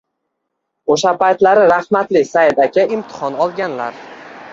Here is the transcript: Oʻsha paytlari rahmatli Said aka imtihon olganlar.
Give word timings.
Oʻsha 0.93 1.11
paytlari 1.19 1.65
rahmatli 1.71 2.23
Said 2.29 2.63
aka 2.65 2.87
imtihon 2.97 3.37
olganlar. 3.47 4.01